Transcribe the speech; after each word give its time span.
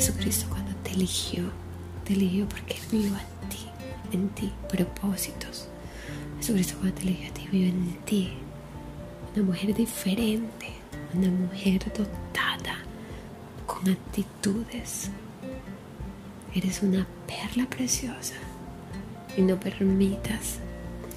Jesucristo 0.00 0.46
cuando 0.48 0.74
te 0.76 0.92
eligió, 0.92 1.44
te 2.06 2.14
eligió 2.14 2.48
porque 2.48 2.72
Él 2.72 3.02
vio 3.02 3.14
a 3.14 3.48
ti, 3.50 3.58
en 4.12 4.30
ti, 4.30 4.50
propósitos. 4.70 5.68
Jesucristo 6.38 6.76
cuando 6.78 6.94
te 6.94 7.02
eligió 7.02 7.28
a 7.28 7.34
ti, 7.34 7.48
vio 7.52 7.66
en 7.66 7.98
ti 8.06 8.32
una 9.34 9.44
mujer 9.44 9.74
diferente, 9.74 10.68
una 11.12 11.28
mujer 11.30 11.84
dotada 11.92 12.78
con 13.66 13.90
actitudes. 13.90 15.10
Eres 16.54 16.80
una 16.80 17.06
perla 17.26 17.68
preciosa 17.68 18.36
y 19.36 19.42
no 19.42 19.60
permitas 19.60 20.60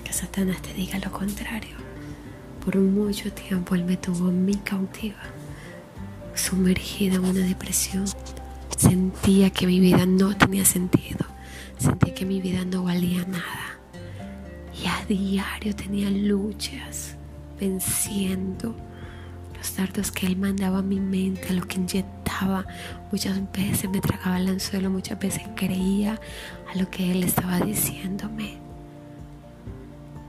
que 0.04 0.12
Satanás 0.12 0.62
te 0.62 0.74
diga 0.74 1.00
lo 1.00 1.10
contrario. 1.10 1.78
Por 2.66 2.76
mucho 2.76 3.32
tiempo 3.32 3.76
Él 3.76 3.86
me 3.86 3.96
tuvo 3.96 4.28
en 4.28 4.44
mi 4.44 4.56
cautiva, 4.56 5.24
sumergida 6.36 7.16
en 7.16 7.24
una 7.24 7.48
depresión. 7.48 8.04
Sentía 8.84 9.50
que 9.50 9.66
mi 9.66 9.80
vida 9.80 10.06
no 10.06 10.36
tenía 10.36 10.66
sentido, 10.66 11.26
sentía 11.78 12.14
que 12.14 12.26
mi 12.26 12.42
vida 12.42 12.66
no 12.66 12.84
valía 12.84 13.24
nada. 13.26 13.80
Y 14.78 14.86
a 14.88 15.06
diario 15.06 15.74
tenía 15.74 16.12
luchas 16.12 17.16
venciendo 17.58 18.76
los 19.56 19.78
dardos 19.78 20.12
que 20.12 20.28
Él 20.28 20.36
mandaba 20.36 20.80
a 20.80 20.82
mi 20.82 21.00
mente, 21.00 21.54
lo 21.54 21.66
que 21.66 21.78
inyectaba. 21.78 22.66
Muchas 23.10 23.40
veces 23.54 23.90
me 23.90 24.02
tragaba 24.02 24.38
el 24.38 24.50
anzuelo, 24.50 24.90
muchas 24.90 25.18
veces 25.18 25.44
creía 25.56 26.20
a 26.70 26.78
lo 26.78 26.90
que 26.90 27.10
Él 27.10 27.24
estaba 27.24 27.62
diciéndome. 27.62 28.58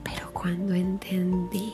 Pero 0.04 0.32
cuando 0.32 0.74
entendí 0.74 1.72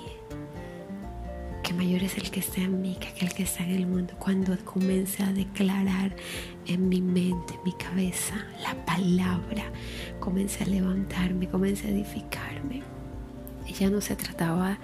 mayor 1.81 2.03
es 2.03 2.19
el 2.19 2.31
que 2.31 2.41
está 2.41 2.61
en 2.61 2.83
mí 2.83 2.95
que 3.01 3.09
aquel 3.09 3.33
que 3.33 3.45
está 3.45 3.65
en 3.65 3.71
el 3.71 3.87
mundo. 3.87 4.13
Cuando 4.19 4.55
comencé 4.67 5.23
a 5.23 5.33
declarar 5.33 6.15
en 6.67 6.91
mi 6.91 7.01
mente, 7.01 7.55
en 7.55 7.65
mi 7.65 7.73
cabeza, 7.73 8.35
la 8.63 8.75
palabra, 8.85 9.65
comencé 10.19 10.65
a 10.65 10.67
levantarme, 10.67 11.49
comencé 11.49 11.87
a 11.87 11.91
edificarme. 11.91 12.83
Y 13.67 13.73
ya 13.73 13.89
no 13.89 14.03
se 14.03 14.15
trataba 14.15 14.79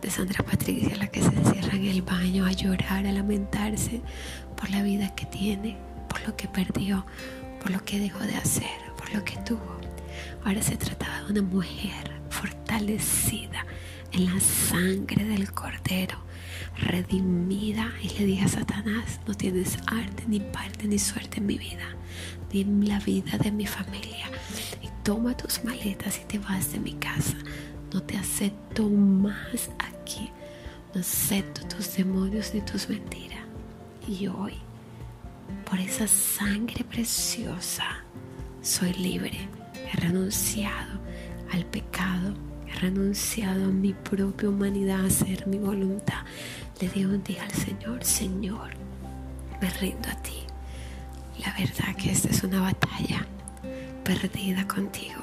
de 0.00 0.10
Sandra 0.10 0.44
Patricia, 0.44 0.96
la 0.96 1.06
que 1.06 1.22
se 1.22 1.28
encierra 1.28 1.76
en 1.76 1.84
el 1.84 2.02
baño 2.02 2.44
a 2.44 2.50
llorar, 2.50 3.06
a 3.06 3.12
lamentarse 3.12 4.00
por 4.56 4.68
la 4.70 4.82
vida 4.82 5.14
que 5.14 5.26
tiene, 5.26 5.76
por 6.08 6.26
lo 6.26 6.34
que 6.34 6.48
perdió, 6.48 7.06
por 7.60 7.70
lo 7.70 7.84
que 7.84 8.00
dejó 8.00 8.18
de 8.18 8.34
hacer, 8.34 8.80
por 8.98 9.14
lo 9.14 9.22
que 9.22 9.36
tuvo. 9.46 9.76
Ahora 10.44 10.60
se 10.60 10.76
trataba 10.76 11.22
de 11.22 11.30
una 11.38 11.42
mujer 11.42 12.10
fortalecida 12.30 13.64
en 14.12 14.26
la 14.26 14.40
sangre 14.40 15.24
del 15.24 15.52
cordero, 15.52 16.18
redimida. 16.76 17.92
Y 18.02 18.08
le 18.18 18.26
dije 18.26 18.44
a 18.44 18.48
Satanás, 18.48 19.20
no 19.26 19.34
tienes 19.34 19.78
arte, 19.86 20.24
ni 20.26 20.40
parte, 20.40 20.86
ni 20.86 20.98
suerte 20.98 21.38
en 21.38 21.46
mi 21.46 21.58
vida, 21.58 21.96
ni 22.52 22.62
en 22.62 22.88
la 22.88 22.98
vida 23.00 23.38
de 23.38 23.50
mi 23.50 23.66
familia. 23.66 24.26
Y 24.82 24.88
toma 25.02 25.36
tus 25.36 25.64
maletas 25.64 26.20
y 26.22 26.24
te 26.26 26.38
vas 26.38 26.72
de 26.72 26.80
mi 26.80 26.94
casa. 26.94 27.36
No 27.92 28.02
te 28.02 28.16
acepto 28.16 28.88
más 28.88 29.70
aquí. 29.78 30.30
No 30.94 31.00
acepto 31.00 31.66
tus 31.68 31.96
demonios 31.96 32.52
ni 32.54 32.60
tus 32.60 32.88
mentiras. 32.88 33.40
Y 34.06 34.26
hoy, 34.26 34.54
por 35.68 35.78
esa 35.78 36.06
sangre 36.06 36.84
preciosa, 36.84 38.04
soy 38.60 38.92
libre. 38.94 39.48
He 39.74 39.96
renunciado 40.00 41.00
al 41.52 41.64
pecado 41.66 42.34
renunciado 42.82 43.66
a 43.66 43.68
mi 43.68 43.92
propia 43.92 44.48
humanidad, 44.48 45.04
a 45.04 45.06
hacer 45.06 45.46
mi 45.46 45.56
voluntad, 45.56 46.24
le 46.80 46.88
digo 46.88 47.12
un 47.12 47.22
día 47.22 47.44
al 47.44 47.52
Señor, 47.52 48.02
Señor, 48.02 48.70
me 49.60 49.70
rindo 49.70 50.08
a 50.08 50.16
ti. 50.20 50.42
La 51.38 51.52
verdad 51.52 51.94
que 51.96 52.10
esta 52.10 52.28
es 52.28 52.42
una 52.42 52.60
batalla 52.60 53.24
perdida 54.02 54.66
contigo. 54.66 55.22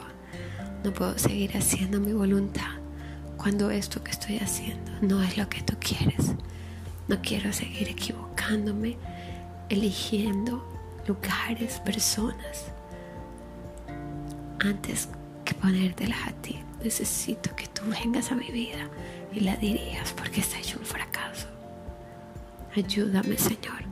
No 0.85 0.93
puedo 0.93 1.17
seguir 1.19 1.57
haciendo 1.57 1.99
mi 1.99 2.13
voluntad 2.13 2.79
cuando 3.35 3.71
esto 3.71 4.01
que 4.05 4.11
estoy 4.11 4.37
haciendo 4.37 4.93
no 5.01 5.21
es 5.21 5.37
lo 5.37 5.49
que 5.49 5.61
tú 5.61 5.73
quieres. 5.81 6.31
No 7.09 7.21
quiero 7.21 7.51
seguir 7.51 7.89
equivocándome, 7.89 8.95
eligiendo 9.67 10.65
lugares, 11.05 11.81
personas, 11.81 12.71
antes 14.59 15.09
que 15.43 15.53
ponértelas 15.55 16.25
a 16.25 16.31
ti 16.41 16.59
necesito 16.83 17.55
que 17.55 17.67
tú 17.67 17.83
vengas 17.89 18.31
a 18.31 18.35
mi 18.35 18.49
vida 18.51 18.89
y 19.33 19.41
la 19.41 19.55
dirías 19.55 20.13
porque 20.13 20.41
está 20.41 20.59
hecho 20.59 20.79
un 20.79 20.85
fracaso. 20.85 21.47
Ayúdame, 22.75 23.37
Señor. 23.37 23.83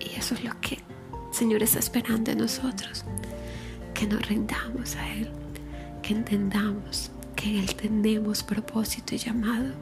Y 0.00 0.18
eso 0.18 0.34
es 0.34 0.44
lo 0.44 0.58
que 0.60 0.76
el 0.76 1.34
Señor 1.34 1.62
está 1.62 1.78
esperando 1.78 2.30
de 2.30 2.36
nosotros. 2.36 3.04
Que 3.94 4.06
nos 4.06 4.26
rindamos 4.26 4.96
a 4.96 5.08
Él. 5.12 5.30
Que 6.02 6.14
entendamos 6.14 7.10
que 7.36 7.50
en 7.50 7.56
Él 7.58 7.74
tenemos 7.74 8.42
propósito 8.42 9.14
y 9.14 9.18
llamado. 9.18 9.72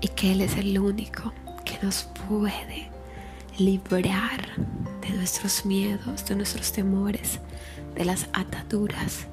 Y 0.00 0.08
que 0.08 0.32
Él 0.32 0.40
es 0.40 0.56
el 0.56 0.78
único 0.78 1.32
que 1.64 1.78
nos 1.82 2.08
puede 2.28 2.88
librar 3.58 4.56
de 5.02 5.10
nuestros 5.10 5.66
miedos, 5.66 6.24
de 6.24 6.34
nuestros 6.34 6.72
temores, 6.72 7.38
de 7.94 8.04
las 8.06 8.28
ataduras 8.32 9.26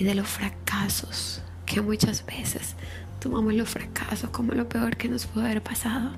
y 0.00 0.04
de 0.04 0.14
los 0.14 0.26
fracasos 0.26 1.42
que 1.66 1.82
muchas 1.82 2.24
veces 2.24 2.74
tomamos 3.20 3.52
los 3.52 3.68
fracasos 3.68 4.30
como 4.30 4.54
lo 4.54 4.66
peor 4.66 4.96
que 4.96 5.10
nos 5.10 5.26
pudo 5.26 5.44
haber 5.44 5.62
pasado. 5.62 6.12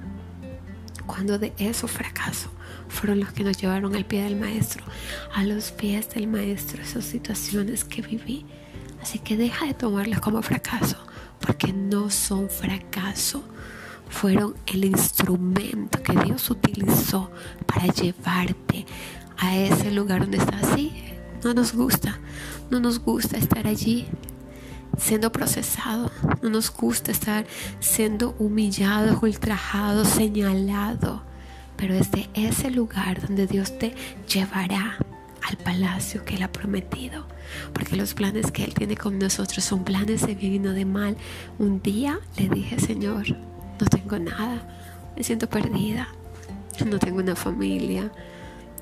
Cuando 1.05 1.37
de 1.37 1.53
esos 1.59 1.91
fracasos 1.91 2.49
fueron 2.89 3.19
los 3.19 3.33
que 3.33 3.43
nos 3.43 3.57
llevaron 3.59 3.97
al 3.97 4.07
pie 4.07 4.23
del 4.23 4.37
maestro, 4.37 4.85
a 5.35 5.43
los 5.43 5.73
pies 5.73 6.09
del 6.11 6.29
maestro, 6.29 6.81
esas 6.81 7.05
situaciones 7.05 7.85
que 7.85 8.03
viví. 8.03 8.47
Así 9.03 9.19
que 9.19 9.37
deja 9.37 9.67
de 9.67 9.75
tomarlas 9.75 10.21
como 10.21 10.41
fracaso, 10.43 10.97
porque 11.41 11.73
no 11.73 12.09
son 12.09 12.49
fracaso. 12.49 13.43
Fueron 14.09 14.55
el 14.67 14.85
instrumento 14.85 16.01
que 16.05 16.13
Dios 16.25 16.49
utilizó 16.51 17.33
para 17.67 17.87
llevarte 17.89 18.87
a 19.39 19.57
ese 19.57 19.91
lugar 19.91 20.21
donde 20.21 20.39
estás. 20.39 20.63
así 20.63 21.13
no 21.43 21.55
nos 21.55 21.75
gusta, 21.75 22.21
no 22.73 22.81
nos 22.81 23.01
gusta 23.01 23.37
estar 23.37 23.67
allí 23.67 24.07
siendo 24.97 25.31
procesado, 25.31 26.11
no 26.41 26.49
nos 26.49 26.75
gusta 26.75 27.13
estar 27.13 27.45
siendo 27.81 28.35
humillado, 28.39 29.19
ultrajado, 29.21 30.07
señalado, 30.07 31.23
pero 31.77 31.95
es 31.95 32.11
de 32.13 32.31
ese 32.33 32.71
lugar 32.71 33.21
donde 33.21 33.47
Dios 33.47 33.79
te 33.79 33.95
llevará 34.27 34.97
al 35.47 35.59
palacio 35.59 36.25
que 36.25 36.37
Él 36.37 36.45
ha 36.45 36.51
prometido, 36.51 37.27
porque 37.75 37.95
los 37.95 38.15
planes 38.15 38.51
que 38.51 38.65
Él 38.65 38.73
tiene 38.73 38.97
con 38.97 39.19
nosotros 39.19 39.63
son 39.63 39.85
planes 39.85 40.27
de 40.27 40.35
bien 40.35 40.55
y 40.55 40.59
no 40.59 40.73
de 40.73 40.87
mal. 40.87 41.19
Un 41.59 41.83
día 41.83 42.21
le 42.39 42.49
dije, 42.49 42.81
Señor, 42.81 43.37
no 43.79 43.87
tengo 43.87 44.19
nada, 44.19 44.67
me 45.15 45.23
siento 45.23 45.47
perdida, 45.47 46.09
no 46.87 46.99
tengo 46.99 47.19
una 47.19 47.37
familia, 47.37 48.11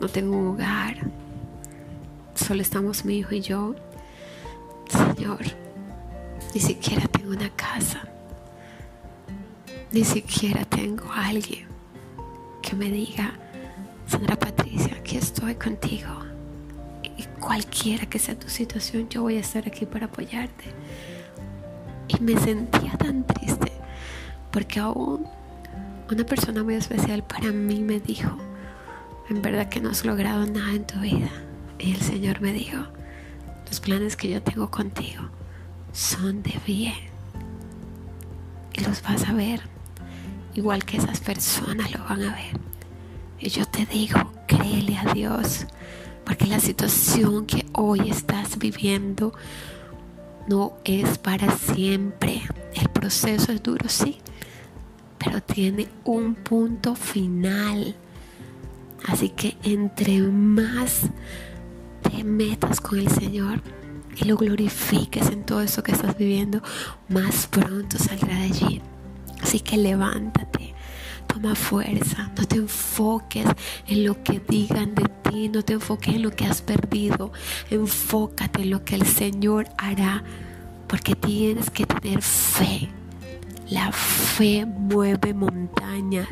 no 0.00 0.06
tengo 0.06 0.36
un 0.36 0.46
hogar, 0.46 1.10
solo 2.40 2.62
estamos 2.62 3.04
mi 3.04 3.18
hijo 3.18 3.34
y 3.34 3.40
yo, 3.40 3.74
Señor, 4.88 5.40
ni 6.54 6.60
siquiera 6.60 7.06
tengo 7.06 7.30
una 7.30 7.50
casa, 7.50 8.02
ni 9.92 10.04
siquiera 10.04 10.64
tengo 10.64 11.04
alguien 11.12 11.66
que 12.62 12.74
me 12.74 12.90
diga, 12.90 13.34
Sandra 14.06 14.36
Patricia, 14.36 14.96
aquí 14.98 15.16
estoy 15.16 15.54
contigo. 15.54 16.08
Y 17.16 17.24
cualquiera 17.38 18.06
que 18.06 18.18
sea 18.18 18.38
tu 18.38 18.48
situación, 18.48 19.08
yo 19.08 19.22
voy 19.22 19.36
a 19.36 19.40
estar 19.40 19.66
aquí 19.66 19.86
para 19.86 20.06
apoyarte. 20.06 20.64
Y 22.08 22.20
me 22.22 22.38
sentía 22.38 22.96
tan 22.96 23.24
triste 23.24 23.72
porque 24.50 24.80
aún 24.80 25.26
una 26.10 26.24
persona 26.24 26.64
muy 26.64 26.74
especial 26.74 27.22
para 27.22 27.52
mí 27.52 27.80
me 27.80 28.00
dijo, 28.00 28.36
en 29.28 29.42
verdad 29.42 29.68
que 29.68 29.80
no 29.80 29.90
has 29.90 30.04
logrado 30.04 30.44
nada 30.46 30.72
en 30.72 30.84
tu 30.84 30.98
vida. 30.98 31.30
Y 31.80 31.92
el 31.92 32.00
Señor 32.00 32.40
me 32.40 32.52
dijo, 32.52 32.76
los 33.66 33.80
planes 33.80 34.16
que 34.16 34.28
yo 34.28 34.42
tengo 34.42 34.70
contigo 34.70 35.22
son 35.92 36.42
de 36.42 36.54
bien. 36.66 36.94
Y 38.74 38.84
los 38.84 39.02
vas 39.02 39.26
a 39.26 39.32
ver, 39.32 39.62
igual 40.54 40.84
que 40.84 40.98
esas 40.98 41.20
personas 41.20 41.90
lo 41.92 42.04
van 42.04 42.22
a 42.22 42.34
ver. 42.34 42.60
Y 43.38 43.48
yo 43.48 43.64
te 43.64 43.86
digo, 43.86 44.18
créele 44.46 44.98
a 44.98 45.14
Dios, 45.14 45.66
porque 46.24 46.46
la 46.46 46.60
situación 46.60 47.46
que 47.46 47.64
hoy 47.72 48.10
estás 48.10 48.58
viviendo 48.58 49.32
no 50.48 50.74
es 50.84 51.16
para 51.16 51.56
siempre. 51.56 52.42
El 52.74 52.90
proceso 52.90 53.52
es 53.52 53.62
duro, 53.62 53.88
sí, 53.88 54.18
pero 55.16 55.42
tiene 55.42 55.88
un 56.04 56.34
punto 56.34 56.94
final. 56.94 57.96
Así 59.06 59.30
que 59.30 59.56
entre 59.62 60.20
más 60.20 61.04
metas 62.24 62.80
con 62.80 62.98
el 62.98 63.08
Señor 63.08 63.62
y 64.16 64.24
lo 64.24 64.36
glorifiques 64.36 65.28
en 65.30 65.44
todo 65.44 65.60
eso 65.62 65.82
que 65.82 65.92
estás 65.92 66.16
viviendo, 66.16 66.62
más 67.08 67.46
pronto 67.46 67.98
saldrá 67.98 68.36
de 68.36 68.44
allí. 68.44 68.82
Así 69.42 69.60
que 69.60 69.76
levántate, 69.76 70.74
Toma 71.32 71.54
fuerza, 71.54 72.32
no 72.36 72.44
te 72.44 72.56
enfoques 72.56 73.46
en 73.86 74.04
lo 74.04 74.20
que 74.24 74.40
digan 74.48 74.96
de 74.96 75.04
ti, 75.22 75.48
no 75.48 75.62
te 75.62 75.74
enfoques 75.74 76.16
en 76.16 76.22
lo 76.22 76.32
que 76.32 76.44
has 76.44 76.60
perdido, 76.60 77.32
enfócate 77.70 78.62
en 78.62 78.70
lo 78.70 78.84
que 78.84 78.96
el 78.96 79.06
Señor 79.06 79.68
hará, 79.78 80.24
porque 80.88 81.14
tienes 81.14 81.70
que 81.70 81.86
tener 81.86 82.20
fe. 82.20 82.88
La 83.68 83.92
fe 83.92 84.66
mueve 84.66 85.32
montañas 85.32 86.28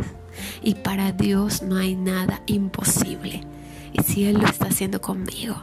y 0.63 0.75
para 0.75 1.13
Dios 1.13 1.63
no 1.63 1.77
hay 1.77 1.95
nada 1.95 2.43
imposible. 2.47 3.43
Y 3.93 4.03
si 4.03 4.25
Él 4.27 4.39
lo 4.39 4.47
está 4.47 4.67
haciendo 4.67 5.01
conmigo, 5.01 5.57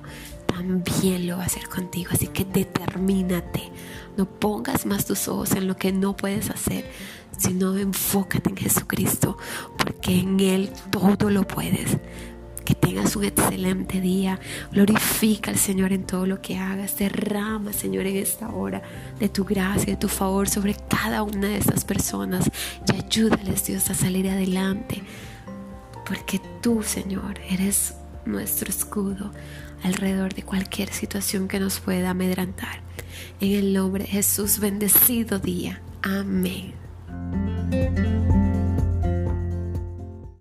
también 0.56 1.28
lo 1.28 1.38
va 1.38 1.44
a 1.44 1.46
hacer 1.48 1.68
contigo. 1.68 2.12
Así 2.14 2.28
que 2.28 2.46
determínate. 2.46 3.72
No 4.18 4.26
pongas 4.26 4.86
más 4.86 5.06
tus 5.06 5.28
ojos 5.28 5.52
en 5.52 5.68
lo 5.68 5.76
que 5.76 5.92
no 5.92 6.16
puedes 6.16 6.50
hacer, 6.50 6.86
sino 7.38 7.78
enfócate 7.78 8.50
en 8.50 8.56
Jesucristo, 8.56 9.38
porque 9.78 10.20
en 10.20 10.40
Él 10.40 10.72
todo 10.90 11.30
lo 11.30 11.46
puedes. 11.46 11.98
Que 12.64 12.74
tengas 12.74 13.16
un 13.16 13.26
excelente 13.26 14.02
día. 14.02 14.40
Glorifica 14.72 15.52
al 15.52 15.58
Señor 15.58 15.94
en 15.94 16.04
todo 16.04 16.26
lo 16.26 16.42
que 16.42 16.58
hagas. 16.58 16.98
Derrama, 16.98 17.74
Señor, 17.74 18.08
en 18.08 18.16
esta 18.16 18.50
hora 18.50 18.82
de 19.20 19.30
tu 19.30 19.44
gracia, 19.44 19.94
de 19.94 19.98
tu 19.98 20.08
favor 20.08 20.50
sobre 20.50 20.76
cada 20.90 21.22
una 21.22 21.48
de 21.48 21.58
estas 21.58 21.86
personas. 21.86 22.50
Y 22.92 22.96
ayúdales, 22.96 23.66
Dios, 23.66 23.90
a 23.92 23.94
salir 23.94 24.28
adelante. 24.30 25.04
Porque 26.08 26.42
tú, 26.62 26.82
Señor, 26.82 27.40
eres 27.50 27.94
nuestro 28.26 28.70
escudo 28.70 29.32
alrededor 29.84 30.34
de 30.34 30.44
cualquier 30.44 30.92
situación 30.92 31.48
que 31.48 31.60
nos 31.60 31.80
pueda 31.80 32.12
amedrantar. 32.12 32.82
En 33.40 33.52
el 33.52 33.74
nombre 33.74 34.04
de 34.04 34.10
Jesús, 34.10 34.60
bendecido 34.60 35.40
día. 35.40 35.82
Amén. 36.02 36.74